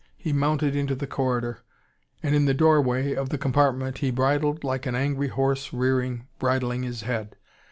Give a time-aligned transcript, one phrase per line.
[0.17, 1.59] He mounted into the corridor.
[2.23, 6.81] And in the doorway of the compartment he bridled like an angry horse rearing, bridling
[6.81, 7.35] his head.